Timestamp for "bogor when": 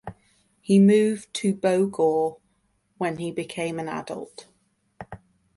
1.53-3.17